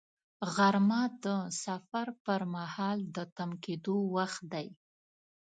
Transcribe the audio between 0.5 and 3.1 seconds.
غرمه د سفر پر مهال